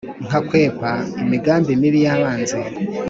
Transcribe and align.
nkakwepa 0.27 0.91
imigambi 1.21 1.71
mibi 1.81 1.99
yabanzi 2.07 2.59